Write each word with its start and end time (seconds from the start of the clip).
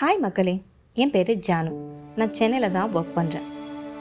Hi 0.00 0.18
மக்களே. 0.18 0.62
என் 0.94 1.10
பேர் 1.10 1.30
ஜானு. 1.46 1.70
நான் 2.16 2.34
சென்னையில் 2.34 2.72
தான் 2.72 2.92
ஒர்க் 2.94 3.14
பண்ணுறேன் 3.16 3.46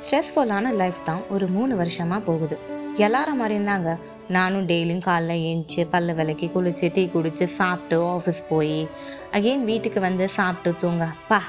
ஸ்ட்ரெஸ்ஃபுல்லான 0.01 0.73
லைஃப் 0.73 0.99
தான் 1.05 1.21
ஒரு 1.29 1.47
மூணு 1.47 1.75
வருஷமாக 1.75 2.21
போகுது. 2.27 2.57
எல்லாரும் 2.95 3.37
மாதிரி 3.37 3.59
இருந்தாங்க. 3.59 3.97
நானும் 4.27 4.67
டெய்லியும் 4.67 5.01
காலைல 5.07 5.37
ஏஞ்சி 5.51 5.87
பல்லு 5.89 6.15
விளக்கி 6.15 6.47
குளிச்சு 6.47 6.91
டீ 6.93 7.05
குடிச்சு 7.05 7.45
சாப்பிட்டு 7.45 8.05
ஆஃபீஸ் 8.05 8.43
போய் 8.49 8.87
அகெயின் 9.31 9.63
வீட்டுக்கு 9.63 9.99
வந்து 9.99 10.29
சாப்பிட்டு 10.29 10.79
தூங்க. 10.79 11.07
பா 11.27 11.41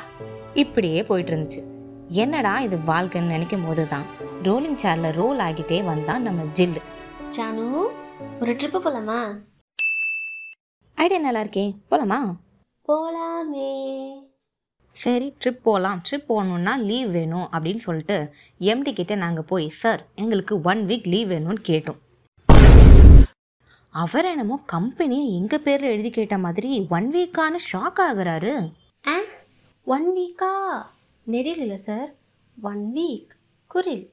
இப்படியே 0.54 1.02
போயிட்டு 1.02 1.34
இருந்துச்சு. 1.36 1.62
என்னடா 2.08 2.60
இது 2.60 2.78
வாழ்க்கைன்னு 2.86 3.34
நினைக்கும் 3.34 3.66
போது 3.66 3.88
தான் 3.88 4.06
ரோலிங் 4.42 4.80
சேரில் 4.84 5.12
ரோல் 5.12 5.38
ஆகிட்டே 5.38 5.84
வந்தான் 5.84 6.22
நம்ம 6.22 6.42
ஜில்லு. 6.42 6.82
ஜானு 7.36 7.66
ஒரு 8.40 8.52
ட்ரிப்பு 8.52 8.80
போலாமா? 8.86 9.20
ஐடியா 10.94 11.20
நல்லா 11.20 11.40
இருக்கே. 11.40 11.74
போலாமா? 11.90 12.20
போலாமே. 12.88 13.70
சரி 15.02 15.26
ட்ரிப் 15.40 15.64
போகலாம் 15.66 15.98
ட்ரிப் 16.06 16.24
போகணுன்னா 16.28 16.72
லீவ் 16.90 17.10
வேணும் 17.16 17.48
அப்படின்னு 17.54 17.82
சொல்லிட்டு 17.84 18.16
எம்டி 18.70 18.92
கிட்ட 18.98 19.14
நாங்கள் 19.22 19.46
போய் 19.50 19.66
சார் 19.80 20.00
எங்களுக்கு 20.22 20.54
ஒன் 20.70 20.80
வீக் 20.88 21.06
லீவ் 21.12 21.28
வேணும்னு 21.32 21.62
கேட்டோம். 21.68 21.98
அவர் 24.02 24.26
என்னமோ 24.30 24.56
கம்பெனியை 24.72 25.26
எங்கள் 25.38 25.62
பேரில் 25.66 25.92
எழுதி 25.94 26.10
கேட்ட 26.16 26.36
மாதிரி 26.44 26.70
ஒன் 26.96 27.06
வீக்கான 27.14 27.60
ஷாக் 27.70 28.00
ஆகுறாரு. 28.06 28.54
ஒன் 29.96 30.08
வீக்கா 30.16 30.52
நெடில் 31.26 31.60
இல்லை 31.64 31.78
சார் 31.88 32.08
ஒன் 32.62 32.82
வீக் 32.96 33.36
குரில். 33.74 34.04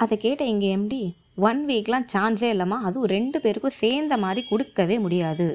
அதை 0.00 0.18
கேட்ட 0.24 0.44
எங்கள் 0.52 0.72
எம்டி 0.76 1.02
ஒன் 1.48 1.60
வீக்லாம் 1.68 2.08
சான்ஸே 2.14 2.50
இல்லைம்மா. 2.54 2.78
அதுவும் 2.88 3.12
ரெண்டு 3.16 3.40
பேருக்கும் 3.40 3.78
சேர்ந்த 3.82 4.16
மாதிரி 4.24 4.42
கொடுக்கவே 4.48 4.98
முடியாது. 5.06 5.48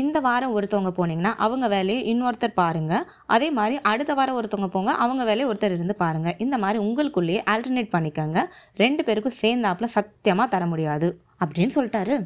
இந்த 0.00 0.18
வாரம் 0.26 0.54
ஒருத்தவங்க 0.56 0.90
போனீங்கன்னா 0.96 1.32
அவங்க 1.44 1.66
வேலையை 1.74 2.00
இன்னொருத்தர் 2.12 2.58
பாருங்க. 2.60 2.94
அதே 3.34 3.48
மாதிரி 3.58 3.76
அடுத்த 3.90 4.12
வாரம் 4.18 4.38
ஒருத்தவங்க 4.40 4.68
போங்க 4.76 4.92
அவங்க 5.04 5.24
வேலையை 5.24 5.46
ஒருத்தர் 5.50 5.76
இருந்து 5.76 5.94
பாருங்க. 5.94 6.30
இந்த 6.44 6.56
மாதிரி 6.62 6.78
உங்களுக்குள்ளேயே 6.86 7.40
ஆல்டர்னேட் 7.52 7.90
பண்ணிக்கோங்க. 7.94 8.40
ரெண்டு 8.82 9.04
பேருக்கும் 9.04 9.38
சேர்ந்தாப்புல 9.42 9.88
சத்தியமாக 9.96 10.48
தர 10.54 10.66
முடியாது. 10.66 11.08
அப்படின்னு 11.44 11.74
சொல்லிட்டாரு. 11.78 12.16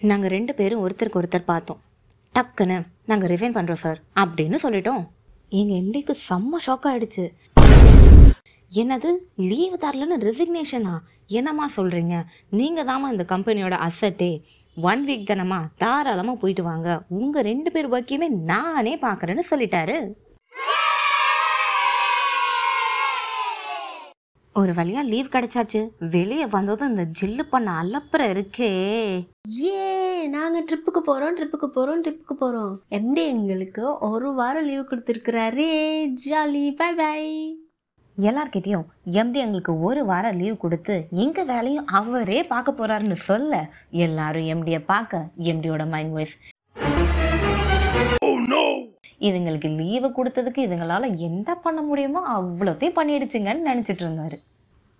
நாங்கள் 0.00 0.34
ரெண்டு 0.36 0.54
பேரும் 0.54 0.82
ஒருத்தருக்கு 0.84 1.20
ஒருத்தர் 1.20 1.50
பார்த்தோம். 1.52 1.80
டக்குன்னு 2.34 2.78
நாங்கள் 3.10 3.30
ரிசைன் 3.32 3.56
பண்ணுறோம் 3.56 3.82
சார் 3.84 4.00
அப்படின்னு 4.22 4.58
சொல்லிட்டோம். 4.66 5.02
எங்கள் 5.60 5.78
எம்டிக்கு 5.82 6.16
செம்ம 6.28 6.60
ஷாக் 6.66 6.88
ஆயிடுச்சு. 6.90 7.26
என்னது 8.80 9.10
லீவு 9.50 9.76
தரலன்னு 9.82 10.16
ரெசிக்னேஷனா 10.28 10.94
என்னம்மா 11.38 11.66
சொல்கிறீங்க 11.76 12.14
நீங்கள் 12.60 12.86
தாம்மா 12.88 13.08
இந்த 13.14 13.24
கம்பெனியோட 13.32 13.76
அசட்டே 13.88 14.32
ஒன் 14.76 15.06
வீக் 15.06 15.30
தானம்மா? 15.30 15.60
தாராளமாக 15.76 16.38
போயிட்டு 16.38 16.62
வாங்க. 16.62 17.02
உங்கள் 17.08 17.42
ரெண்டு 17.42 17.72
பேர் 17.72 17.90
பாக்கியமே 17.90 18.28
நானே 18.28 18.96
பார்க்குறேன்னு 18.96 19.40
சொல்லிட்டாரு. 19.50 20.12
ஒரு 24.54 24.72
வழியா 24.72 25.04
லீவ் 25.04 25.26
கிடைச்சாச்சு. 25.26 25.88
வெளியே 25.98 26.46
வந்ததும் 26.46 26.88
இந்த 26.88 27.06
ஜில்லு 27.20 27.42
பண்ண 27.42 27.70
அலப்புற 27.82 28.32
இருக்கே. 28.32 29.26
ஏ 29.62 30.26
நாங்கள் 30.26 30.64
ட்ரிப்புக்கு 30.64 30.98
போகிறோம் 30.98 31.36
ட்ரிப்புக்கு 31.36 31.66
போகிறோம் 31.66 32.02
ட்ரிப்புக்கு 32.02 32.32
போகிறோம் 32.32 32.82
எம்டி 32.90 33.26
எங்களுக்கு 33.26 33.98
ஒரு 33.98 34.32
வாரம் 34.32 34.64
லீவு 34.64 34.82
கொடுத்துருக்குறாரே. 34.82 36.12
ஜாலி. 36.30 36.76
பை 36.76 36.92
பை 36.94 37.58
எல்லார்கிட்டயும் 38.18 38.84
எம்டி 39.20 39.38
எங்களுக்கு 39.44 39.72
ஒரு 39.86 40.00
வாரம் 40.10 40.36
லீவ் 40.40 40.56
கொடுத்து 40.64 40.94
எங்கள் 41.22 41.48
வேலையும் 41.50 41.88
அவரே 41.98 42.40
பார்க்க 42.50 42.78
போறாருன்னு 42.78 43.16
சொல்ல 43.28 43.54
எல்லாரும் 44.04 44.48
எம்டியை 44.54 44.80
பார்க்க 44.92 45.22
எம்டியோட 45.52 45.84
மைண்ட் 45.94 46.14
வாய்ஸ் 46.16 46.36
இதுங்களுக்கு 49.26 49.68
லீவு 49.80 50.08
கொடுத்ததுக்கு 50.16 50.60
இதுங்களால 50.66 51.04
என்ன 51.28 51.48
பண்ண 51.64 51.80
முடியுமோ 51.88 52.20
அவ்வளோத்தையும் 52.36 52.96
பண்ணிடுச்சுங்கன்னு 52.98 53.68
நினச்சிட்டு 53.70 54.02
இருந்தாரு. 54.04 54.36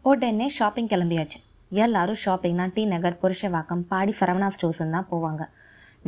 உடனே 0.05 0.47
ஷாப்பிங் 0.59 0.91
கிளம்பியாச்சு. 0.93 1.39
எல்லாரும் 1.85 2.21
ஷாப்பிங்னா 2.25 2.67
டி 2.75 2.83
நகர் 2.93 3.21
புருஷவாக்கம் 3.23 3.83
பாடி 3.91 4.13
சரவணா 4.21 4.49
ஸ்டோர்ஸ்ன்னு 4.57 4.95
தான் 4.97 5.11
போவாங்க. 5.13 5.43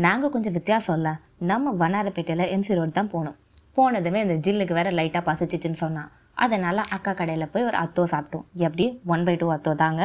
நாங்கள் 0.04 0.32
கொஞ்சம் 0.34 0.56
வித்தியாசம் 0.58 0.96
இல்லை. 0.98 1.12
நம்ம 1.50 1.74
வண்ணாரப்பேட்டையில் 1.82 2.50
எம்சி 2.54 2.74
ரோட் 2.78 2.98
தான் 2.98 3.12
போனோம். 3.14 3.36
போனதுமே 3.78 4.20
இந்த 4.26 4.36
ஜில்லுக்கு 4.46 4.78
வேற 4.78 4.90
லைட்டாக 4.98 5.24
பசிச்சிச்சுன்னு 5.30 5.82
சொன்னான். 5.84 6.10
அதனால் 6.44 6.88
அக்கா 6.96 7.12
கடையில் 7.18 7.50
போய் 7.52 7.66
ஒரு 7.70 7.76
அத்தோ 7.82 8.02
சாப்பிட்டோம். 8.12 8.46
எப்படி 8.66 8.86
ஒன் 9.14 9.24
பை 9.26 9.34
டூ 9.40 9.46
அத்தோ 9.54 9.72
தாங்க. 9.82 10.02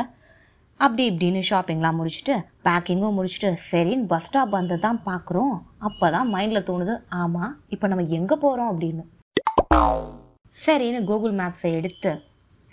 அப்படி 0.84 1.04
இப்படின்னு 1.12 1.42
ஷாப்பிங்லாம் 1.50 1.98
முடிச்சுட்டு 2.00 2.36
பேக்கிங்கும் 2.66 3.16
முடிச்சுட்டு 3.18 3.50
சரின்னு 3.70 4.08
பஸ் 4.12 4.26
ஸ்டாப் 4.28 4.54
வந்து 4.60 4.76
தான் 4.86 5.00
பார்க்குறோம் 5.10 5.56
அப்போ 5.88 6.06
தான் 6.16 6.32
மைண்டில் 6.36 6.68
தோணுது 6.70 6.96
ஆமாம் 7.24 7.52
இப்போ 7.76 7.88
நம்ம 7.92 8.06
எங்கே 8.20 8.38
போகிறோம் 8.46 8.72
அப்படின்னு. 8.72 9.04
சரின்னு 10.66 11.02
கூகுள் 11.10 11.36
மேப்ஸை 11.42 11.72
எடுத்து 11.80 12.12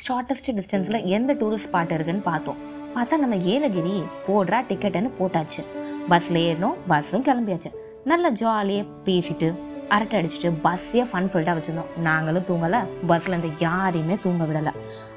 ஷார்ட்டஸ்ட் 0.07 0.51
டிஸ்டன்ஸில் 0.59 1.05
எந்த 1.17 1.31
டூரிஸ்ட் 1.41 1.69
ஸ்பாட் 1.69 1.95
இருக்குன்னு 1.97 2.25
பார்த்தோம். 2.31 2.59
பார்த்தா 2.97 3.17
நம்ம 3.25 3.37
ஏலகிரி 3.55 3.95
போடுறா 4.27 4.59
டிக்கெட்டுன்னு 4.71 5.11
போட்டாச்சு. 5.21 5.63
பஸ்ஸில் 6.11 6.41
ஏறினோம் 6.49 6.77
பஸ்ஸும் 6.93 7.27
கிளம்பியாச்சு. 7.29 7.71
நல்லா 8.11 8.31
ஜாலியாக 8.43 8.93
பேசிட்டு 9.07 9.49
அரட்டை 9.95 10.17
அடிச்சுட்டு 10.19 10.51
பஸ்ஸே 10.65 11.03
ஃபன் 11.11 11.29
ஃபுல்ட்டாக 11.31 11.55
வச்சுருந்தோம். 11.59 11.93
நாங்களும் 12.09 12.47
தூங்கலை 12.49 12.81
பஸ்ஸில் 13.11 13.35
இருந்து 13.35 13.51
யாரையுமே 13.67 14.17
தூங்க 14.25 14.45
விடலை. 14.51 14.73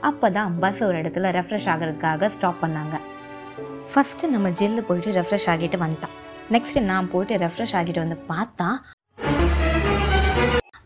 அப்போ 0.10 0.28
தான் 0.38 0.54
பஸ் 0.64 0.82
ஒரு 0.88 0.98
இடத்துல 1.02 1.32
ரெஃப்ரெஷ் 1.38 1.68
ஆகிறதுக்காக 1.74 2.30
ஸ்டாப் 2.36 2.62
பண்ணாங்க. 2.64 2.98
ஃபஸ்ட்டு 3.92 4.32
நம்ம 4.36 4.50
ஜில்லு 4.62 4.82
போயிட்டு 4.90 5.18
ரெஃப்ரெஷ் 5.20 5.50
ஆகிட்டு 5.54 5.80
வந்துட்டான் 5.84 6.16
நெக்ஸ்ட்டு 6.56 6.88
நான் 6.92 7.12
போயிட்டு 7.14 7.36
ரெஃப்ரெஷ் 7.46 7.76
ஆகிட்டு 7.80 8.04
வந்து 8.06 8.18
பார்த்தா 8.32 8.70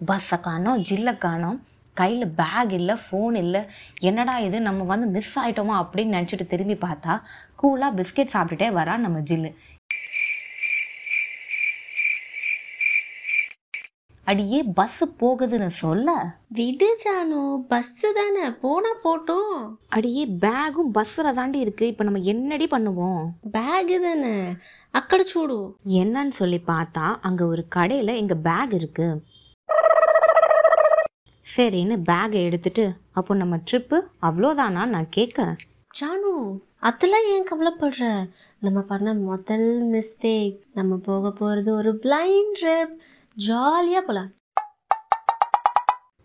பஸ்ஸை 0.10 0.38
காணோம் 0.48 0.82
ஜில்லை 0.90 1.14
காணோம். 1.26 1.60
கையில் 2.00 2.26
பேக் 2.40 2.74
இல்லை 2.78 2.96
ஃபோன் 3.04 3.36
இல்லை. 3.42 3.62
என்னடா 4.10 4.34
இது 4.48 4.58
நம்ம 4.68 4.86
வந்து 4.94 5.08
மிஸ் 5.16 5.36
ஆயிட்டோமா 5.42 5.76
அப்படின்னு 5.84 6.16
நினச்சிட்டு 6.18 6.46
திரும்பி 6.54 6.76
பார்த்தா 6.88 7.14
கூலாக 7.62 7.92
பிஸ்கெட் 8.00 8.34
சாப்பிட்டுட்டே 8.34 8.68
வரா 8.80 8.96
நம்ம 9.06 9.20
ஜில்லு 9.30 9.52
அடியே 14.26 14.64
பஸ் 14.64 15.04
போகுதுன்னு 15.20 15.68
சொல்ல? 15.68 16.38
விடு 16.48 16.98
ஜானு 17.04 17.58
பஸ் 17.68 18.06
தானே 18.14 18.52
போனா 18.62 18.90
போட்டோம். 19.04 19.76
அடியே 19.90 20.26
பேகும் 20.26 20.94
பஸ்ல 20.94 21.34
தாண்டி 21.34 21.60
இருக்கு 21.60 21.88
இப்ப 21.88 22.04
நம்ம 22.04 22.20
என்னடி 22.20 22.66
பண்ணுவோம்? 22.66 23.26
பேக் 23.52 24.02
தானே 24.02 24.34
அக்கட 24.92 25.24
சூடு. 25.24 25.76
என்னன்னு 25.86 26.30
சொல்லி 26.30 26.62
பார்த்தா 26.68 27.16
அங்க 27.22 27.46
ஒரு 27.46 27.66
கடையில 27.76 28.16
எங்க 28.16 28.36
பேக் 28.36 28.74
இருக்கு. 28.74 29.22
சரின்னு 31.56 32.02
பேகை 32.12 32.42
எடுத்துட்டு 32.44 32.94
அப்போ 33.12 33.36
நம்ம 33.36 33.60
ட்ரிப்பு 33.72 34.02
அவ்வளோதானா 34.22 34.86
நான் 34.86 35.10
கேட்க? 35.10 35.56
ஜானு 36.00 36.58
அதெல்லாம் 36.80 37.26
ஏன் 37.28 37.46
கவலைப்படுற? 37.46 38.30
நம்ம 38.60 38.82
பண்ண 38.82 39.14
முதல் 39.14 39.92
மிஸ்டேக் 39.92 40.58
நம்ம 40.74 40.96
போக 40.96 41.32
போகிறது 41.32 41.74
ஒரு 41.74 41.94
பிளைண்ட் 41.94 42.54
ட்ரிப் 42.62 42.96
ஜாலியாக 43.38 44.02
போகலாம் 44.08 44.32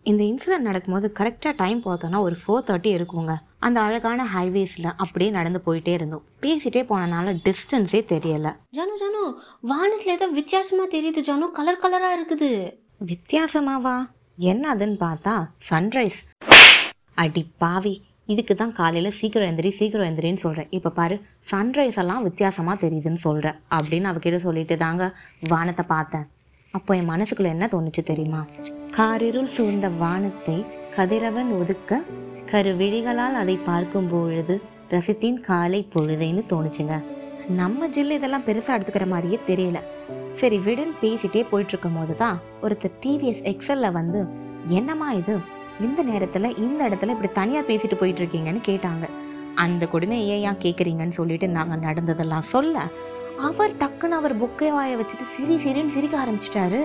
இந்த 0.05 0.21
இன்சிடென்ட் 0.29 0.67
நடக்கும்போது 0.67 1.07
கரெக்டாக 1.17 1.53
டைம் 1.61 1.79
பார்த்தோன்னா 1.87 2.19
ஒரு 2.27 2.35
ஃபோர் 2.41 2.63
தேர்ட்டி 2.67 2.91
இருக்குங்க. 2.97 3.33
அந்த 3.65 3.77
அழகான 3.87 4.23
ஹைவேஸில் 4.35 4.87
அப்படியே 5.03 5.31
நடந்து 5.37 5.59
போயிட்டே 5.65 5.93
இருந்தோம். 5.97 6.23
பேசிட்டே 6.43 6.81
போனனால 6.91 7.33
டிஸ்டன்ஸே 7.47 8.01
தெரியல. 8.13 8.47
ஜானு 8.77 8.95
ஜானு 9.01 9.21
வானத்தில் 9.71 10.15
ஏதோ 10.15 10.29
வித்தியாசமாக 10.39 10.87
தெரியுது 10.95 11.23
ஜானு. 11.29 11.51
கலர் 11.59 11.81
கலராக 11.83 12.17
இருக்குது. 12.17 12.51
வித்தியாசமாவா? 13.11 13.95
என்ன 14.51 14.63
அதுன்னு 14.75 14.97
பார்த்தா 15.05 15.35
சன்ரைஸ் 15.69 16.19
அடி 17.23 17.45
பாவி 17.63 17.95
இதுக்கு 18.33 18.53
தான் 18.55 18.75
காலையில் 18.81 19.17
சீக்கிரம் 19.21 19.49
எந்திரி 19.51 19.69
சீக்கிரம் 19.79 20.07
எந்திரின்னு 20.09 20.43
சொல்கிறேன் 20.43 20.69
இப்போ 20.77 20.89
பாரு 20.99 21.15
சன்ரைஸ் 21.51 21.97
எல்லாம் 22.03 22.25
வித்தியாசமாக 22.27 22.77
தெரியுதுன்னு 22.83 23.25
சொல்கிறேன் 23.29 23.57
அப்படின்னு 23.77 24.09
அவகிட்ட 24.11 24.39
சொல்லிட்டு 24.47 24.77
தாங்க 24.85 25.05
வானத்தை 25.53 25.85
பார்த்தேன். 25.87 26.27
அப்போ 26.73 26.95
என் 26.95 27.09
மனசுக்குள்ள 27.09 27.49
என்ன 27.55 27.65
தோணுச்சு 27.71 28.01
தெரியுமா? 28.03 28.41
காரிருள் 28.91 29.49
சூழ்ந்த 29.55 29.89
வானத்தை 29.89 30.65
கதிரவன் 30.95 31.49
ஒதுக்க 31.59 32.01
கருவிழிகளால் 32.51 33.37
அதை 33.41 33.55
பார்க்கும் 33.57 34.09
பொழுது 34.09 34.55
ரசித்தின் 34.89 35.39
காலை 35.39 35.87
பொழுதைன்னு 35.93 36.43
தோணுச்சுங்க. 36.49 36.95
நம்ம 37.49 37.87
ஜில்லு 37.87 38.15
இதெல்லாம் 38.19 38.45
பெருசாக 38.45 38.75
எடுத்துக்கிற 38.77 39.07
மாதிரியே 39.07 39.39
தெரியல. 39.47 39.79
சரி 40.33 40.57
விடுன்னு 40.57 40.95
பேசிட்டே 41.01 41.41
போயிட்டு 41.49 41.73
இருக்கும் 41.73 41.97
போது 41.99 42.15
தான் 42.15 42.37
ஒருத்தர் 42.61 42.97
டிவிஎஸ் 43.05 43.43
எக்ஸல்ல 43.53 43.91
வந்து 43.91 44.21
என்னம்மா 44.63 45.11
இது? 45.11 45.35
இந்த 45.79 46.01
நேரத்தில் 46.03 46.57
இந்த 46.57 46.89
இடத்துல 46.89 47.15
இப்படி 47.15 47.31
தனியாக 47.33 47.73
பேசிட்டு 47.73 47.99
போயிட்டு 47.99 48.21
இருக்கீங்கன்னு 48.23 48.61
கேட்டாங்க. 48.69 49.05
அந்த 49.55 49.85
கொடுமை 49.87 50.27
ஏன் 50.27 50.43
ஏன் 50.49 50.61
கேட்குறீங்கன்னு 50.65 51.17
சொல்லிட்டு 51.19 51.47
நாங்கள் 51.47 51.79
நடந்ததெல்லாம் 51.79 52.49
சொல்ல 52.55 52.83
அவர் 53.47 53.71
டக்குன்னு 53.77 54.17
அவர் 54.17 54.33
புக்கை 54.41 54.69
வாய 54.75 54.95
வச்சுட்டு 54.99 55.25
சிரி 55.35 55.55
சிரின்னு 55.63 55.93
சிரிக்க 55.95 56.15
ஆரம்பிச்சிட்டாரு. 56.23 56.81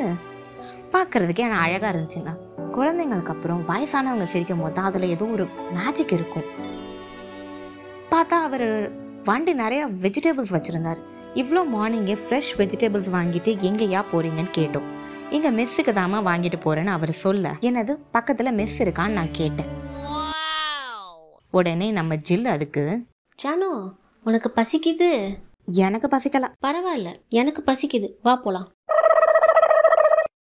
பார்க்கறதுக்கே 0.92 1.44
ஆனால் 1.46 1.62
அழகாக 1.64 1.90
இருந்துச்சுங்க. 1.92 2.32
குழந்தைங்களுக்கு 2.76 3.32
அப்புறம் 3.34 3.60
வயசானவங்க 3.68 4.24
சிரிக்கும் 4.24 4.60
போது 4.60 4.74
தான் 4.74 4.84
அதில் 4.84 5.12
ஏதோ 5.14 5.24
ஒரு 5.24 5.44
மேஜிக் 5.78 6.12
இருக்கும். 6.12 6.46
பார்த்தா 8.12 8.38
அவர் 8.48 8.66
வண்டி 9.24 9.52
நிறைய 9.52 9.86
வெஜிடபிள்ஸ் 10.04 10.54
வச்சுருந்தார். 10.56 11.00
இவ்வளோ 11.34 11.62
மார்னிங்கே 11.76 12.16
ஃப்ரெஷ் 12.24 12.52
வெஜிடபிள்ஸ் 12.58 13.10
வாங்கிட்டு 13.16 13.52
எங்கேயா 13.68 14.02
போகிறீங்கன்னு 14.12 14.54
கேட்டோம். 14.58 14.88
இங்க 15.30 15.50
மெஸ்ஸுக்கு 15.50 15.94
தாமா 16.00 16.20
வாங்கிட்டு 16.30 16.60
போறேன்னு 16.64 16.92
அவர் 16.98 17.12
சொல்ல. 17.24 17.54
என்னது? 17.60 17.94
பக்கத்துல 18.18 18.52
மெஸ் 18.60 18.78
இருக்கான்னு 18.78 19.18
நான் 19.20 19.36
கேட்டேன். 19.40 19.72
உடனே 21.50 21.90
நம்ம 21.90 22.14
ஜில் 22.28 22.48
அதுக்கு 22.56 22.84
ஜானு 23.42 23.68
உனக்கு 24.22 24.48
பசிக்குது? 24.56 25.10
எனக்கு 25.72 26.16
பசிக்கல. 26.16 26.48
பரவாயில்ல. 26.66 27.14
எனக்கு 27.28 27.64
பசிக்குது. 27.66 28.10
வா 28.22 28.36
போலாம். 28.36 28.68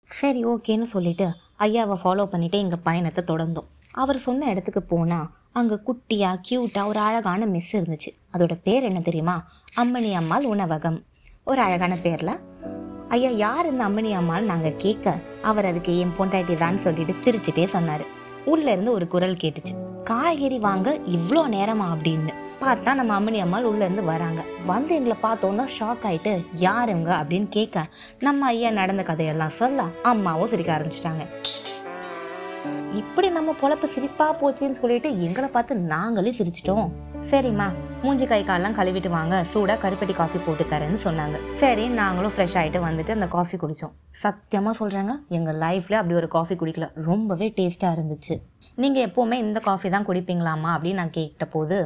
சரி 0.06 0.46
ஓகேன்னு 0.46 0.84
சொல்லிட்டு 0.84 1.28
ஐயாவை 1.60 1.96
ஃபாலோ 2.04 2.26
பண்ணிட்டு 2.26 2.58
எங்க 2.58 2.76
பயணத்தை 2.76 3.24
தொடர்ந்தோம். 3.28 3.68
அவர் 3.92 4.18
சொன்ன 4.18 4.46
இடத்துக்கு 4.46 4.84
போனா 4.84 5.32
அங்க 5.52 5.80
குட்டியா 5.86 6.40
கியூட்டா 6.50 6.86
ஒரு 6.86 7.00
அழகான 7.00 7.46
மிஸ் 7.46 7.78
இருந்துச்சு. 7.78 8.10
அதோட 8.34 8.52
பேர் 8.64 8.84
என்ன 8.84 9.00
தெரியுமா? 9.00 9.46
அம்மணி 9.76 10.14
அம்மாள் 10.14 10.46
உணவகம். 10.46 11.04
ஒரு 11.46 11.62
அழகான 11.62 11.96
பேர்ல 11.96 12.40
ஐயா 13.08 13.30
யார் 13.30 13.66
இந்த 13.66 13.84
அம்மணி 13.84 14.12
அம்மாள் 14.12 14.44
நாங்க 14.44 14.70
கேட்க 14.70 15.20
அவர் 15.42 15.66
அதுக்கு 15.66 16.00
என் 16.00 16.14
பொண்டாட்டி 16.18 16.56
தான் 16.56 16.78
சொல்லிட்டு 16.78 17.14
சிரிச்சுட்டே 17.14 17.68
சொன்னாரு. 17.74 18.06
உள்ள 18.46 18.72
இருந்து 18.72 18.92
ஒரு 18.92 19.08
குரல் 19.08 19.34
கேட்டுச்சு. 19.34 20.04
காய்கறி 20.04 20.60
வாங்க 20.60 21.00
இவ்வளோ 21.06 21.48
நேரமா? 21.48 21.98
அப்படின்னு. 21.98 22.42
பார்த்தா 22.64 22.92
நம்ம 22.98 23.14
அம்மணி 23.20 23.40
அம்மாள் 23.44 23.68
உள்ளேருந்து 23.70 24.04
வராங்க. 24.12 24.42
வந்து 24.72 24.92
எங்களை 24.98 25.16
பார்த்தோன்னா 25.24 25.64
ஷாக் 25.78 26.06
ஆயிட்டு 26.10 26.34
யாருங்க? 26.66 27.10
அப்படின்னு 27.22 27.48
கேட்க 27.56 27.86
நம்ம 28.26 28.46
ஐயா 28.54 28.70
நடந்த 28.82 29.04
கதையெல்லாம் 29.10 29.56
சொல்ல 29.62 29.86
அம்மாவும் 30.12 30.52
சிரிக்க 30.52 30.72
ஆரம்பிச்சிட்டாங்க. 30.76 31.24
இப்படி 33.00 33.28
நம்ம 33.38 33.54
பொழப்பு 33.62 33.88
சிரிப்பா 33.94 34.26
போச்சுன்னு 34.42 34.80
சொல்லிட்டு 34.82 35.10
எங்களை 35.26 35.48
பார்த்து 35.56 35.74
நாங்களே 35.94 36.32
சிரிச்சிட்டோம். 36.40 36.90
சரிம்மா 37.32 37.68
மூஞ்சி 38.04 38.26
கை 38.32 38.40
காலெல்லாம் 38.44 38.78
கழுவிட்டு 38.78 39.10
வாங்க. 39.16 39.36
சூடாக 39.52 39.78
கருப்பட்டி 39.84 40.14
காஃபி 40.20 40.40
போட்டு 40.46 40.64
தரேன்னு 40.74 41.00
சொன்னாங்க. 41.08 41.38
சரி 41.64 41.88
நாங்களும் 42.00 42.34
ஃப்ரெஷ் 42.36 42.56
ஆகிட்டு 42.62 42.80
வந்துட்டு 42.86 43.16
அந்த 43.18 43.28
காஃபி 43.36 43.58
குடித்தோம் 43.64 43.94
சத்தியமாக 44.24 44.76
சொல்கிறாங்க 44.82 45.16
எங்கள் 45.40 45.60
லைஃப்பில் 45.66 46.00
அப்படி 46.02 46.18
ஒரு 46.22 46.30
காஃபி 46.38 46.58
குடிக்கல. 46.62 46.88
ரொம்பவே 47.10 47.50
டேஸ்ட்டாக 47.58 47.96
இருந்துச்சு. 47.98 48.38
நீங்கள் 48.84 49.06
எப்போவுமே 49.10 49.40
இந்த 49.48 49.62
காஃபி 49.70 49.90
தான் 49.98 50.08
குடிப்பீங்களாமா 50.12 50.72
அப்படின்னு 50.76 51.02
நான் 51.04 51.18
கேட்ட 51.20 51.46
போது 51.58 51.80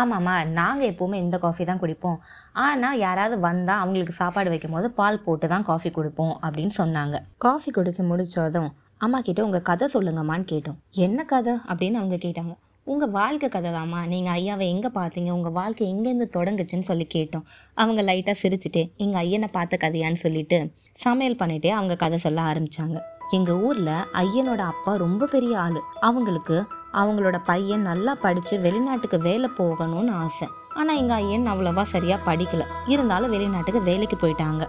ஆமாம்மா 0.00 0.34
நாங்கள் 0.58 0.90
எப்போவுமே 0.92 1.16
இந்த 1.24 1.36
காஃபி 1.38 1.64
தான் 1.64 1.80
குடிப்போம். 1.82 2.18
ஆனால் 2.66 2.98
யாராவது 2.98 3.36
வந்தால் 3.38 3.82
அவங்களுக்கு 3.82 4.14
சாப்பாடு 4.20 4.48
வைக்கும்போது 4.52 4.90
பால் 4.90 5.22
போட்டு 5.26 5.48
தான் 5.48 5.66
காஃபி 5.70 5.90
கொடுப்போம் 5.90 6.34
அப்படின்னு 6.44 6.74
சொன்னாங்க. 6.78 7.18
காஃபி 7.38 7.70
குடிச்சு 7.70 8.04
முடிச்சதும் 8.10 8.70
அம்மா 9.04 9.18
கிட்ட 9.20 9.40
உங்கள் 9.44 9.66
கதை 9.70 9.88
சொல்லுங்கம்மான்னு 9.94 10.46
கேட்டோம். 10.52 10.78
என்ன 11.06 11.24
கதை? 11.24 11.54
அப்படின்னு 11.70 12.00
அவங்க 12.00 12.16
கேட்டாங்க. 12.16 12.54
உங்கள் 12.86 13.10
வாழ்க்கை 13.10 13.48
கதை 13.48 13.70
தாம்மா. 13.72 14.00
நீங்கள் 14.06 14.34
ஐயாவை 14.38 14.66
எங்கே 14.74 14.90
பார்த்தீங்க? 14.94 15.30
உங்கள் 15.30 15.52
வாழ்க்கை 15.52 15.84
எங்கேருந்து 15.92 16.26
தொடங்குச்சுன்னு 16.36 16.88
சொல்லி 16.90 17.06
கேட்டோம். 17.14 17.44
அவங்க 17.74 18.02
லைட்டாக 18.02 18.36
சிரிச்சுட்டு 18.42 18.82
எங்கள் 18.96 19.20
ஐயனை 19.24 19.48
பார்த்த 19.52 19.78
கதையான்னு 19.84 20.20
சொல்லிட்டு 20.24 20.58
சமையல் 21.04 21.40
பண்ணிட்டே 21.40 21.70
அவங்க 21.78 21.94
கதை 21.96 22.18
சொல்ல 22.18 22.40
ஆரம்பித்தாங்க 22.42 22.98
எங்கள் 23.30 23.60
ஊரில் 23.66 23.94
ஐயனோட 24.22 24.62
அப்பா 24.72 24.92
ரொம்ப 24.96 25.26
பெரிய 25.26 25.54
ஆள். 25.58 25.78
அவங்களுக்கு 26.00 26.56
அவங்களோட 27.00 27.36
பையன் 27.50 27.86
நல்லா 27.88 28.12
படித்து 28.24 28.54
வெளிநாட்டுக்கு 28.66 29.18
வேலை 29.28 29.48
போகணும்னு 29.58 30.12
ஆசை. 30.24 30.46
ஆனால் 30.78 30.98
எங்கள் 31.00 31.20
ஐயன் 31.22 31.50
அவ்வளோவா 31.52 31.82
சரியாக 31.94 32.26
படிக்கல. 32.28 32.62
இருந்தாலும் 32.92 33.32
வெளிநாட்டுக்கு 33.34 33.82
வேலைக்கு 33.90 34.16
போயிட்டாங்க. 34.22 34.64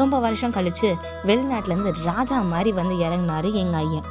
ரொம்ப 0.00 0.18
வருஷம் 0.24 0.54
கழித்து 0.56 0.88
வெளிநாட்டிலேருந்து 1.28 1.92
ராஜா 2.10 2.38
மாதிரி 2.52 2.72
வந்து 2.80 2.94
இறங்குனாரு 3.06 3.48
எங்கள் 3.62 3.80
ஐயன். 3.84 4.08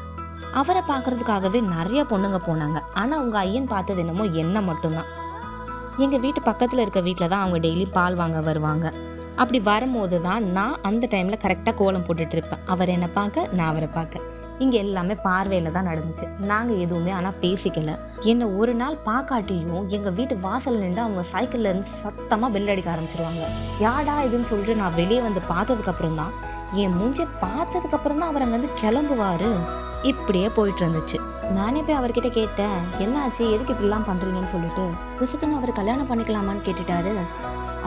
அவரை 0.60 0.82
பார்க்கறதுக்காகவே 0.90 1.60
நிறைய 1.76 2.02
பொண்ணுங்க 2.12 2.40
போனாங்க. 2.48 2.80
ஆனால் 2.94 3.22
உங்கள் 3.24 3.42
ஐயன் 3.46 3.72
பார்த்தது 3.74 4.02
என்னமோ 4.04 4.26
என்ன 4.44 4.62
மட்டும்தான். 4.62 5.10
எங்கள் 5.98 6.24
வீட்டு 6.26 6.42
பக்கத்தில் 6.42 6.84
இருக்க 6.84 7.02
வீட்டில் 7.08 7.32
தான் 7.34 7.44
அவங்க 7.44 7.60
டெய்லி 7.68 7.86
பால் 7.92 8.20
வாங்க 8.22 8.40
வருவாங்க. 8.50 8.88
அப்படி 9.36 9.60
வரும்போது 9.72 10.18
தான் 10.22 10.44
நான் 10.58 10.76
அந்த 10.90 11.08
டைமில் 11.12 11.44
கரெக்டாக 11.44 11.76
கோலம் 11.76 12.06
போட்டுட்ருப்பேன் 12.08 12.64
அவர் 12.66 12.94
என்னை 12.96 13.10
பார்க்க 13.14 13.48
நான் 13.58 13.68
அவரை 13.68 13.90
பார்க்க. 13.98 14.26
இங்கே 14.64 14.78
எல்லாமே 14.86 15.16
பார்வையில் 15.26 15.74
தான் 15.76 15.88
நடந்துச்சு. 15.92 16.26
நாங்கள் 16.52 16.82
எதுவுமே 16.86 17.12
ஆனால் 17.18 17.38
பேசிக்கல. 17.44 17.94
என்னை 18.32 18.46
ஒரு 18.60 18.74
நாள் 18.82 18.98
பார்க்காட்டியும் 19.10 19.88
எங்கள் 19.98 20.16
வீட்டு 20.20 20.36
வாசல் 20.46 20.82
நின்று 20.84 21.02
அவங்க 21.06 21.24
சைக்கிள்லேருந்து 21.34 21.92
சத்தமாக 22.04 22.54
பெல் 22.56 22.72
அடிக்க 22.74 22.90
ஆரம்பிச்சிருவாங்க. 22.96 23.44
யாடா 23.86 24.16
இதுன்னு 24.28 24.50
சொல்லிட்டு 24.52 24.76
நான் 24.82 24.98
வெளியே 25.02 25.22
வந்து 25.28 25.44
பார்த்ததுக்கப்புறம் 25.54 26.20
தான் 26.22 26.34
என் 26.84 26.98
மூஞ்சை 27.00 27.28
பார்த்ததுக்கப்புறம் 27.46 28.20
தான் 28.22 28.32
அவர் 28.32 28.46
அங்கேருந்து 28.46 28.74
கிளம்புவார். 28.82 29.50
இப்படியே 30.12 30.48
போயிட்டு 30.58 30.82
இருந்துச்சு. 30.84 31.18
நானே 31.58 31.80
போய் 31.88 32.00
அவர்கிட்ட 32.00 32.30
கேட்டேன் 32.40 32.78
என்ன 33.06 33.16
ஆச்சு 33.24 33.44
எதுக்கு 33.56 33.74
இப்படிலாம் 33.74 34.08
பண்ணுறீங்கன்னு 34.10 34.54
சொல்லிட்டு? 34.56 34.86
புசுக்குன்னு 35.20 35.60
அவர் 35.60 35.80
கல்யாணம் 35.80 36.10
பண்ணிக்கலாமான்னு 36.12 36.68
கேட்டுட்டாரு. 36.68 37.14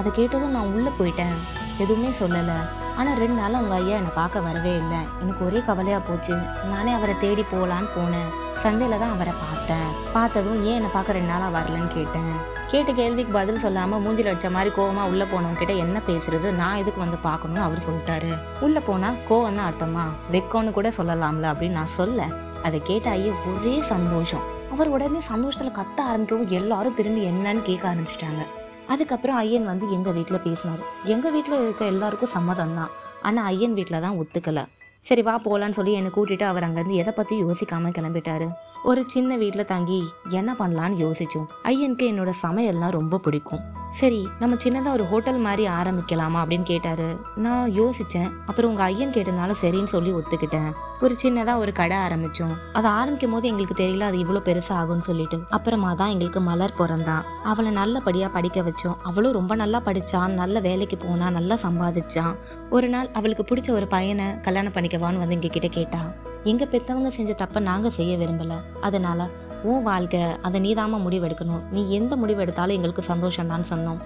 அதை 0.01 0.09
கேட்டதும் 0.19 0.57
நான் 0.57 0.73
உள்ளே 0.77 0.91
போயிட்டேன். 0.99 1.37
எதுவுமே 1.83 2.11
சொல்லலை. 2.23 2.59
ஆனால் 2.99 3.19
ரெண்டு 3.23 3.37
நாள் 3.41 3.59
அவங்க 3.59 3.75
ஐயா 3.75 3.97
என்னை 4.01 4.13
பார்க்க 4.19 4.41
வரவே 4.47 4.73
இல்லை. 4.83 4.99
எனக்கு 5.23 5.43
ஒரே 5.47 5.61
கவலையாக 5.69 6.03
போச்சு. 6.09 6.35
நானே 6.73 6.93
அவரை 6.93 7.15
தேடி 7.25 7.45
போகலான்னு 7.53 7.89
போனேன். 7.97 8.31
சந்தையில் 8.65 9.01
தான் 9.03 9.15
அவரை 9.15 9.35
பார்த்தேன். 9.45 9.89
பார்த்ததும் 10.17 10.61
ஏன் 10.69 10.77
என்னை 10.79 10.91
பார்க்க 10.93 11.17
ரெண்டு 11.17 11.33
நாளாக 11.33 11.55
வரலன்னு 11.57 11.91
கேட்டேன். 11.97 12.35
கேட்ட 12.73 12.93
கேள்விக்கு 13.01 13.33
பதில் 13.39 13.63
சொல்லாமல் 13.65 14.03
மூஞ்சில் 14.05 14.31
அடித்த 14.31 14.51
மாதிரி 14.57 14.71
கோவமாக 14.77 15.11
உள்ளே 15.13 15.27
போனவங்கிட்ட 15.33 15.75
என்ன 15.85 16.01
பேசுறது? 16.07 16.49
நான் 16.63 16.81
எதுக்கு 16.83 17.01
வந்து 17.05 17.19
பார்க்கணும்னு 17.29 17.67
அவர் 17.67 17.87
சொல்லிட்டாரு. 17.89 18.33
உள்ளே 18.67 18.81
போனால் 18.89 19.21
கோவம் 19.29 19.59
தான் 19.61 19.69
அர்த்தமா? 19.71 20.07
வெக்கம்னு 20.35 20.77
கூட 20.79 20.91
சொல்லலாம்ல 20.99 21.53
அப்படின்னு 21.53 21.79
நான் 21.81 21.97
சொல்ல. 22.01 22.29
அதை 22.63 22.81
கேட்ட 22.91 23.11
ஐயா 23.11 23.33
ஒரே 23.53 23.77
சந்தோஷம். 23.95 24.45
அவர் 24.75 24.89
உடனே 24.89 25.21
சந்தோஷத்தில் 25.33 25.79
கத்த 25.79 25.99
ஆரம்பிக்கவும் 26.11 26.55
எல்லாரும் 26.61 26.99
திரும்பி 27.01 27.23
என்னன்னு 27.31 27.63
கேட்க 27.71 27.85
ஆரம்பிச்சிட்டாங்க. 27.93 28.45
அதுக்கப்புறம் 28.93 29.37
ஐயன் 29.43 29.71
வந்து 29.71 29.87
எங்கள் 29.97 30.17
வீட்டில் 30.19 30.45
பேசினார். 30.47 30.83
எங்கள் 31.15 31.35
வீட்டில் 31.37 31.63
இருக்க 31.65 31.85
எல்லாருக்கும் 31.85 32.35
சம்மதம் 32.37 32.75
தான் 32.79 32.93
ஆனால் 33.29 33.49
ஐயன் 33.53 33.77
வீட்டில் 33.79 34.05
தான் 34.07 34.19
ஒத்துக்கலை. 34.23 34.65
சரி 35.09 35.23
வா 35.23 35.35
போகலான்னு 35.45 35.79
சொல்லி 35.79 35.93
என்னை 35.93 36.11
கூட்டிட்டு 36.17 36.45
அவர் 36.51 36.67
அங்கேருந்து 36.67 37.01
எதை 37.03 37.13
பற்றி 37.17 37.37
யோசிக்காமல் 37.45 37.97
கிளம்பிட்டாரு. 37.99 38.49
ஒரு 38.91 39.03
சின்ன 39.15 39.37
வீட்டில் 39.43 39.71
தங்கி 39.73 40.01
என்ன 40.41 40.51
பண்ணலான்னு 40.61 41.03
யோசிச்சோம். 41.05 41.49
ஐயனுக்கு 41.71 42.07
என்னோட 42.13 42.33
சமையல்லாம் 42.43 42.97
ரொம்ப 42.99 43.21
பிடிக்கும். 43.27 43.63
சரி 43.99 44.21
நம்ம 44.39 44.55
சின்னதாக 44.63 44.97
ஒரு 44.97 45.05
ஹோட்டல் 45.11 45.39
மாதிரி 45.45 45.65
ஆரம்பிக்கலாமா 45.77 46.39
அப்படின்னு 46.43 46.67
கேட்டாரு. 46.71 47.07
நான் 47.45 47.69
யோசித்தேன் 47.81 48.31
அப்புறம் 48.49 48.71
உங்கள் 48.71 48.87
ஐயன் 48.87 49.13
கேட்டனால 49.17 49.55
சரின்னு 49.61 49.93
சொல்லி 49.93 50.13
ஒத்துக்கிட்டேன். 50.19 50.71
ஒரு 51.05 51.15
சின்னதாக 51.23 51.63
ஒரு 51.63 51.73
கடை 51.79 51.97
ஆரம்பித்தோம் 52.07 52.55
அதை 52.79 52.89
ஆரம்பிக்கும் 53.01 53.35
போது 53.35 53.49
எங்களுக்கு 53.51 53.77
தெரியல 53.83 54.09
அது 54.09 54.19
இவ்வளோ 54.25 54.41
பெருசாக 54.49 54.81
ஆகும்னு 54.81 55.07
சொல்லிட்டு. 55.09 55.39
அப்புறமா 55.57 55.91
தான் 56.01 56.13
எங்களுக்கு 56.15 56.43
மலர் 56.49 56.77
பிறந்தான் 56.81 57.25
அவளை 57.53 57.71
நல்லபடியாக 57.81 58.35
படிக்க 58.37 58.61
வச்சோம். 58.69 58.99
அவளும் 59.11 59.37
ரொம்ப 59.39 59.55
நல்லா 59.63 59.81
படித்தான் 59.89 60.37
நல்ல 60.43 60.61
வேலைக்கு 60.69 60.99
போனா 61.07 61.29
நல்லா 61.39 61.59
சம்பாதிச்சான் 61.67 62.35
ஒரு 62.77 62.89
நாள் 62.89 63.11
அவளுக்கு 63.21 63.47
பிடிச்ச 63.51 63.71
ஒரு 63.79 63.89
பையனை 63.97 64.29
கல்யாணம் 64.49 64.77
பண்ணிக்கவான்னு 64.79 65.23
வந்து 65.25 65.39
எங்ககிட்ட 65.39 65.71
கேட்டான் 65.79 66.11
எங்கள் 66.53 66.73
பெற்றவங்க 66.73 67.11
செஞ்ச 67.19 67.33
தப்பை 67.43 67.61
நாங்கள் 67.71 67.97
செய்ய 67.99 68.15
விரும்பலை. 68.23 68.57
அதனால 68.81 69.29
உன் 69.71 69.85
வாழ்க்கை 69.89 70.23
அதை 70.47 70.59
நீதாம 70.67 70.99
முடிவெடுக்கணும். 71.05 71.63
நீ 71.75 71.83
எந்த 71.99 72.13
முடிவு 72.23 72.41
எடுத்தாலும் 72.45 72.77
எங்களுக்கு 72.79 73.03
சந்தோஷம் 73.11 73.51
தான் 73.53 73.69
சொன்னோம். 73.71 74.01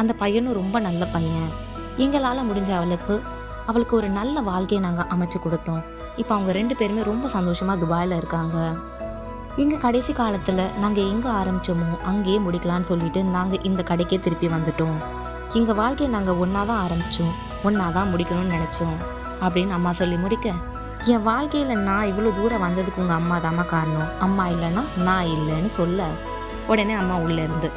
அந்த 0.00 0.12
பையனும் 0.22 0.58
ரொம்ப 0.60 0.76
நல்ல 0.86 1.04
பையன். 1.14 1.50
எங்களால் 2.04 2.48
முடிஞ்ச 2.50 2.70
அவளுக்கு 2.78 3.16
அவளுக்கு 3.70 3.94
ஒரு 4.00 4.08
நல்ல 4.18 4.36
வாழ்க்கையை 4.50 4.80
நாங்கள் 4.86 5.10
அமைச்சு 5.14 5.38
கொடுத்தோம். 5.44 5.82
இப்போ 6.22 6.32
அவங்க 6.36 6.50
ரெண்டு 6.58 6.74
பேருமே 6.80 7.04
ரொம்ப 7.10 7.28
சந்தோஷமாக 7.36 7.80
துபாயில் 7.82 8.18
இருக்காங்க. 8.20 8.56
எங்கள் 9.62 9.82
கடைசி 9.84 10.12
காலத்தில் 10.20 10.64
நாங்கள் 10.82 11.08
எங்கே 11.12 11.30
ஆரம்பித்தோமோ 11.40 11.88
அங்கேயே 12.10 12.38
முடிக்கலான்னு 12.46 12.90
சொல்லிட்டு 12.92 13.20
நாங்கள் 13.36 13.64
இந்த 13.70 13.80
கடைக்கே 13.90 14.18
திருப்பி 14.26 14.48
வந்துட்டோம். 14.56 14.98
எங்கள் 15.58 15.78
வாழ்க்கையை 15.80 16.10
நாங்கள் 16.14 16.38
ஒன்றா 16.44 16.62
தான் 16.70 16.82
ஆரம்பித்தோம் 16.86 17.34
ஒன்றா 17.68 17.86
தான் 17.96 18.10
முடிக்கணும்னு 18.12 18.54
நினச்சோம் 18.56 18.96
அப்படின்னு 19.44 19.76
அம்மா 19.78 19.92
சொல்லி 20.00 20.16
முடிக்க 20.24 20.48
என் 21.06 21.22
வாழ்க்கையில் 21.22 21.78
நான் 21.78 22.06
இவ்வளோ 22.06 22.40
தூரம் 22.40 22.62
வந்ததுக்கு 22.62 22.96
உங்கள் 22.96 23.16
அம்மா 23.16 23.36
தாம்மா 23.36 23.66
காரணம். 23.66 24.20
அம்மா 24.20 24.46
இல்லைன்னா 24.46 25.02
நான் 25.02 25.24
இல்லைன்னு 25.24 25.66
சொல்ல. 25.66 26.06
உடனே 26.66 26.92
அம்மா 26.92 27.16
உள்ளே 27.16 27.42
இருந்து. 27.42 27.70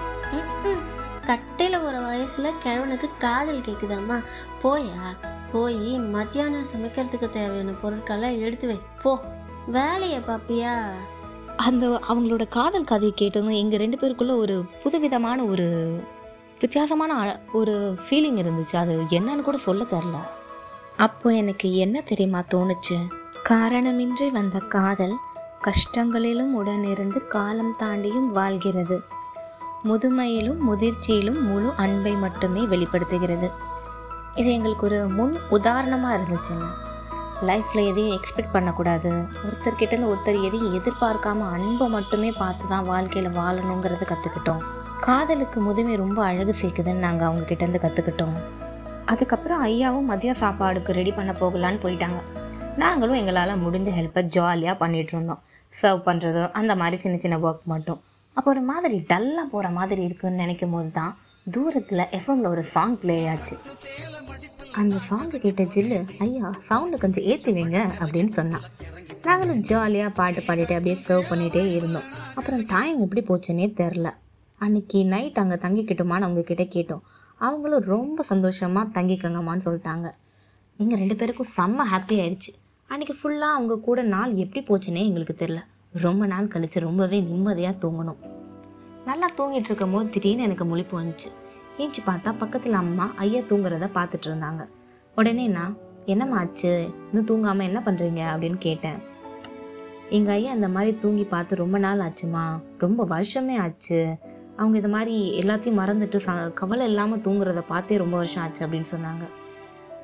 கட்டையில் 1.25 1.83
ஒரு 1.83 2.01
வயசில் 2.01 2.53
கிழவனுக்கு 2.63 3.09
காதல் 3.19 3.59
கேட்குதாம்மா 3.59 4.23
போயா? 4.63 5.17
போய் 5.51 5.99
மத்தியானம் 5.99 6.65
சமைக்கிறதுக்கு 6.75 7.29
தேவையான 7.29 7.71
பொருட்களை 7.71 8.41
எடுத்து 8.41 8.67
வை. 8.67 8.79
போ. 9.01 9.19
வேலையை 9.67 10.19
பாப்பியா? 10.19 10.87
அந்த 11.57 12.01
அவங்களோட 12.09 12.47
காதல் 12.47 12.83
கதையை 12.83 13.11
கேட்டதும் 13.15 13.49
எங்கள் 13.49 13.79
ரெண்டு 13.79 13.97
பேருக்குள்ள 13.97 14.37
ஒரு 14.37 14.65
புதுவிதமான 14.83 15.43
ஒரு 15.43 15.99
வித்தியாசமான 16.59 17.39
ஒரு 17.53 17.97
ஃபீலிங் 18.09 18.41
இருந்துச்சு. 18.41 18.75
அது 18.75 19.03
என்னன்னு 19.09 19.41
கூட 19.41 19.57
சொல்ல 19.57 19.83
தெரில 19.83 20.15
அப்போ 20.99 21.33
எனக்கு 21.33 21.67
என்ன 21.75 22.01
தெரியுமா 22.01 22.43
தோணுச்சு? 22.53 22.95
காரணமின்றி 23.49 24.31
வந்த 24.31 24.57
காதல் 24.59 25.15
கஷ்டங்களிலும் 25.65 26.53
உடனிருந்து 26.59 27.27
காலம் 27.27 27.75
தாண்டியும் 27.79 28.29
வாழ்கிறது. 28.31 28.97
முதுமையிலும் 29.83 30.59
முதிர்ச்சியிலும் 30.69 31.39
முழு 31.41 31.69
அன்பை 31.75 32.13
மட்டுமே 32.15 32.61
வெளிப்படுத்துகிறது. 32.65 33.49
இது 34.35 34.49
எங்களுக்கு 34.51 34.85
ஒரு 34.85 34.99
முன் 35.07 35.35
உதாரணமாக 35.49 36.17
இருந்துச்சுங்க. 36.17 36.67
லைஃப்பில் 37.47 37.87
எதையும் 37.87 38.15
எக்ஸ்பெக்ட் 38.17 38.55
பண்ணக்கூடாது. 38.55 39.11
ஒருத்தர்கிட்டேருந்து 39.45 40.11
ஒருத்தர் 40.11 40.43
எதையும் 40.43 40.75
எதிர்பார்க்காம 40.81 41.49
அன்பை 41.55 41.87
மட்டுமே 41.87 42.31
பார்த்து 42.31 42.67
தான் 42.67 42.85
வாழ்க்கையில் 42.85 43.37
வாழணுங்கிறத 43.39 44.05
கற்றுக்கிட்டோம் 44.13 44.63
காதலுக்கு 45.01 45.59
முதுமை 45.61 45.95
ரொம்ப 45.95 46.23
அழகு 46.23 46.55
சேர்க்குதுன்னு 46.61 47.05
நாங்கள் 47.07 47.27
அவங்க 47.27 47.45
கிட்டேருந்து 47.49 47.83
கற்றுக்கிட்டோம் 47.83 48.37
அதுக்கப்புறம் 49.11 49.61
ஐயாவும் 49.67 50.09
மதிய 50.11 50.31
சாப்பாடுக்கு 50.41 50.91
ரெடி 50.99 51.11
பண்ண 51.17 51.31
போகலான்னு 51.41 51.79
போயிட்டாங்க. 51.83 52.19
நாங்களும் 52.81 53.19
எங்களால் 53.19 53.61
முடிஞ்ச 53.65 53.89
ஹெல்ப்பை 53.97 54.21
ஜாலியாக 54.35 54.75
பண்ணிகிட்டு 54.81 55.13
இருந்தோம். 55.15 55.41
சர்வ் 55.81 56.01
பண்ணுறது 56.07 56.41
அந்த 56.59 56.73
மாதிரி 56.81 56.97
சின்ன 57.03 57.15
சின்ன 57.23 57.37
ஒர்க் 57.47 57.63
மட்டும். 57.73 57.99
அப்போ 58.37 58.49
ஒரு 58.53 58.61
மாதிரி 58.71 58.97
டல்லாக 59.11 59.47
போகிற 59.53 59.69
மாதிரி 59.77 60.01
இருக்குன்னு 60.07 60.41
நினைக்கும் 60.43 60.73
போது 60.75 60.91
தான் 60.99 61.13
தூரத்தில் 61.55 62.03
எஃப்எம்ல 62.17 62.47
ஒரு 62.55 62.63
சாங் 62.73 62.97
ப்ளே 63.01 63.15
ஆச்சு. 63.33 63.55
அந்த 64.79 64.95
சாங் 65.09 65.31
கேட்ட 65.43 65.63
ஜில்லு 65.75 65.99
ஐயா 66.25 66.47
சவுண்டு 66.69 66.97
கொஞ்சம் 67.03 67.27
ஏற்றி 67.31 67.51
வைங்க 67.57 67.79
அப்படின்னு 68.01 68.31
சொன்னான். 68.39 68.65
நாங்களும் 69.27 69.61
ஜாலியாக 69.69 70.11
பாட்டு 70.19 70.41
பாடிட்டு 70.47 70.75
அப்படியே 70.77 70.97
சர்வ் 71.07 71.29
பண்ணிகிட்டே 71.29 71.63
இருந்தோம். 71.77 72.07
அப்புறம் 72.35 72.61
டைம் 72.73 72.97
எப்படி 73.05 73.23
போச்சுன்னே 73.29 73.67
தெரில 73.81 74.09
அன்னைக்கு 74.65 74.99
நைட் 75.13 75.41
அங்கே 75.41 75.57
தங்கிக்கிட்டோமான்னு 75.63 76.27
அவங்கக்கிட்ட 76.27 76.65
கேட்டோம். 76.75 77.03
அவங்களும் 77.37 77.83
ரொம்ப 77.83 78.23
சந்தோஷமாக 78.23 79.01
தங்கிக்கங்கம்மான்னு 79.01 79.65
சொல்லிட்டாங்க. 79.65 80.07
எங்கள் 80.77 80.99
ரெண்டு 80.99 81.15
பேருக்கும் 81.15 81.53
செம்ம 81.57 81.85
ஹாப்பி 81.91 82.15
ஆயிடுச்சு. 82.23 82.51
அன்றைக்கி 82.89 83.13
ஃபுல்லாக 83.21 83.57
அவங்க 83.57 83.79
கூட 83.79 84.01
நாள் 84.01 84.33
எப்படி 84.33 84.61
போச்சுன்னே 84.65 85.01
எங்களுக்கு 85.05 85.35
தெரில 85.39 85.59
ரொம்ப 86.01 86.25
நாள் 86.25 86.45
கழிச்சு 86.45 86.79
ரொம்பவே 86.79 87.19
நிம்மதியாக 87.19 87.87
தூங்கணும். 87.87 88.19
நல்லா 89.05 89.27
தூங்கிட்டு 89.37 89.69
இருக்கும் 89.69 89.91
போது 89.91 90.09
திடீர்னு 90.09 90.43
எனக்கு 90.43 90.65
முழிப்பு 90.65 90.95
வந்துச்சு. 91.01 91.29
ஏஞ்சி 91.77 92.01
பார்த்தா 92.05 92.37
பக்கத்தில் 92.37 92.73
அம்மா 92.73 93.11
ஐயா 93.15 93.41
தூங்குறத 93.41 93.89
பார்த்துட்டு 93.93 94.27
இருந்தாங்க. 94.27 94.65
உடனே 95.15 95.47
நான் 95.47 95.77
என்னம்மா 96.05 96.37
ஆச்சு? 96.37 96.89
இன்னும் 97.11 97.29
தூங்காமல் 97.29 97.63
என்ன 97.63 97.81
பண்ணுறீங்க 97.85 98.21
அப்படின்னு 98.33 98.57
கேட்டேன். 98.59 98.99
எங்கள் 100.09 100.35
ஐயா 100.35 100.51
அந்த 100.51 100.67
மாதிரி 100.67 100.97
தூங்கி 100.97 101.23
பார்த்து 101.23 101.55
ரொம்ப 101.55 101.77
நாள் 101.77 101.99
ஆச்சுமா? 101.99 102.59
ரொம்ப 102.77 103.05
வருஷமே 103.05 103.59
ஆச்சு. 103.59 104.15
அவங்க 104.59 104.75
இது 104.81 104.89
மாதிரி 104.93 105.15
எல்லாத்தையும் 105.41 105.79
மறந்துட்டு 105.79 106.19
ச 106.25 106.33
கவலை 106.59 106.85
இல்லாமல் 106.91 107.21
தூங்குறத 107.25 107.61
பார்த்தே 107.71 107.97
ரொம்ப 108.03 108.15
வருஷம் 108.17 108.43
ஆச்சு 108.43 108.61
அப்படின்னு 108.65 108.89
சொன்னாங்க. 108.93 109.25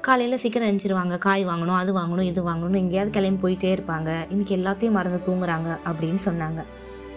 காலையில் 0.08 0.42
சீக்கிரம் 0.44 0.70
எழுந்திருவாங்க 0.70 1.16
காய் 1.26 1.44
வாங்கணும் 1.50 1.78
அது 1.80 1.92
வாங்கணும் 2.00 2.30
இது 2.32 2.42
வாங்கணும் 2.50 2.82
எங்கேயாவது 2.82 3.12
கிளம்பி 3.18 3.42
போயிட்டே 3.44 3.70
இருப்பாங்க. 3.76 4.10
இன்றைக்கி 4.34 4.54
எல்லாத்தையும் 4.60 4.98
மறந்து 4.98 5.20
தூங்குறாங்க 5.28 5.70
அப்படின்னு 5.90 6.22
சொன்னாங்க. 6.28 6.62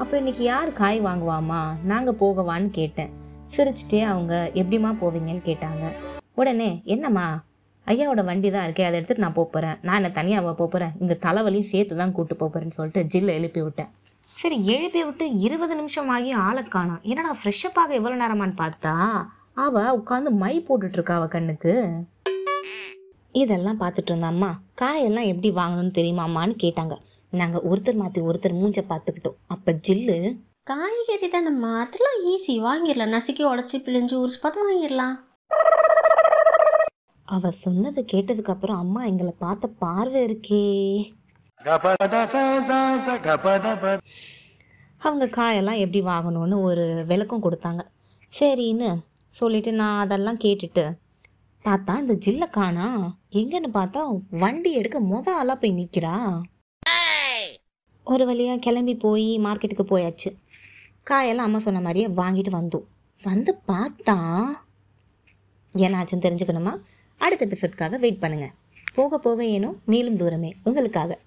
அப்போ 0.03 0.15
இன்னைக்கு 0.21 0.43
யார் 0.45 0.71
காய் 0.81 1.01
வாங்குவாமா 1.09 1.61
நாங்கள் 1.93 2.19
போகவான்னு 2.23 2.71
கேட்டேன். 2.79 3.13
சிரிச்சிட்டே 3.57 4.01
அவங்க 4.13 4.35
எப்படிம்மா 4.61 4.93
போவீங்கன்னு 5.03 5.45
கேட்டாங்க. 5.51 5.85
உடனே 6.41 6.71
என்னம்மா? 6.95 7.27
ஐயாவோட 7.87 8.23
வண்டி 8.31 8.49
தான் 8.51 8.67
இருக்கே 8.67 8.87
அதை 8.87 8.97
எடுத்துட்டு 8.99 9.25
நான் 9.25 9.39
போகிறேன் 9.41 9.77
நான் 9.87 9.99
என்ன 10.01 10.09
தனியாக 10.21 10.55
போகிறேன் 10.63 10.95
இந்த 11.03 11.15
தலைவலியும் 11.27 11.71
சேர்த்து 11.73 12.01
தான் 12.01 12.15
கூப்பிட்டு 12.17 12.43
போகிறேன்னு 12.43 12.77
சொல்லிட்டு 12.79 13.03
ஜில்லை 13.13 13.35
எழுப்பி 13.41 13.61
விட்டேன். 13.67 13.91
சரி 14.41 14.57
எழுப்பி 14.73 15.01
விட்டு 15.05 15.27
இருபது 15.45 15.75
நிமிஷம் 15.79 16.09
ஆகி 16.15 16.31
ஆளை 16.47 16.63
காணோம். 16.63 17.03
என்னடா 17.11 17.31
ஃப்ரெஷ்ஷப் 17.39 17.79
ஆக 17.83 17.95
எவ்வளோ 17.99 18.17
நேரமான்னு 18.23 18.57
பார்த்தா 18.63 18.93
அவ 19.65 19.85
உட்காந்து 19.99 20.31
மை 20.43 20.55
போட்டுட்டு 20.67 20.99
இருக்கா 20.99 21.15
அவ 21.19 21.27
கண்ணுக்கு. 21.35 21.75
இதெல்லாம் 23.43 23.81
பார்த்துட்டு 23.83 24.11
இருந்த 24.13 24.29
அம்மா 24.33 24.51
காயெல்லாம் 24.81 25.31
எப்படி 25.33 25.51
வாங்கணும்னு 25.61 25.97
தெரியுமாம்மான்னு 25.99 26.57
கேட்டாங்க. 26.65 26.97
நாங்கள் 27.33 27.65
ஒருத்தர் 27.71 28.01
மாற்றி 28.03 28.21
ஒருத்தர் 28.29 28.59
மூஞ்ச 28.61 28.83
பார்த்துக்கிட்டோம். 28.93 29.39
அப்போ 29.55 29.73
ஜில்லு 29.89 30.19
காய்கறி 30.71 31.29
தானம்மா 31.35 31.73
அதெல்லாம் 31.83 32.21
ஈஸி 32.33 32.55
வாங்கிடலாம். 32.69 33.15
நசுக்கி 33.17 33.45
உடச்சி 33.53 33.79
பிழிஞ்சு 33.87 34.17
உரிச்சு 34.23 34.41
பார்த்து 34.45 34.69
வாங்கிடலாம். 34.69 35.17
அவ 37.29 37.51
சொன்னதை 37.65 38.03
கேட்டதுக்கு 38.13 38.55
அப்புறம் 38.55 38.83
அம்மா 38.85 39.01
எங்களை 39.13 39.33
பார்த்த 39.45 39.77
பார்வை 39.85 40.21
இருக்கே. 40.29 40.65
அவங்க 44.99 45.27
காயெல்லாம் 45.27 45.79
எப்படி 45.79 46.01
வாங்கணும்னு 46.05 46.61
ஒரு 46.61 47.05
விளக்கம் 47.07 47.43
கொடுத்தாங்க. 47.43 47.81
சரின்னு 48.39 48.99
சொல்லிட்டு 49.29 49.73
நான் 49.73 49.99
அதெல்லாம் 49.99 50.39
கேட்டுட்டு 50.39 50.85
பார்த்தா 51.65 51.99
இந்த 51.99 52.15
ஜில்ல 52.27 52.51
காணா? 52.51 53.17
எங்கன்னு 53.31 53.71
பார்த்தா 53.75 54.21
வண்டி 54.31 54.73
எடுக்க 54.73 55.01
மொத 55.01 55.29
ஆளாக 55.29 55.61
போய் 55.61 55.73
நிற்கிறா 55.73 56.41
ஒரு 58.05 58.27
வழியாக 58.27 58.59
கிளம்பி 58.59 58.95
போய் 58.95 59.39
மார்க்கெட்டுக்கு 59.39 59.85
போயாச்சு. 59.91 60.37
காயெல்லாம் 61.03 61.49
அம்மா 61.49 61.59
சொன்ன 61.59 61.81
மாதிரியே 61.81 62.07
வாங்கிட்டு 62.07 62.51
வந்தோம். 62.51 62.87
வந்து 63.23 63.61
பார்த்தா 63.69 64.17
ஏன்னாச்சுன்னு 65.75 66.27
தெரிஞ்சுக்கணுமா? 66.27 66.77
அடுத்த 67.17 67.47
எபிசோட்காக 67.47 67.99
வெயிட் 67.99 68.21
பண்ணுங்க. 68.21 68.53
போக 68.95 69.19
போக 69.19 69.43
ஏனும் 69.43 69.79
நீளும் 69.87 70.17
தூரமே. 70.17 70.55
உங்களுக்காக. 70.65 71.25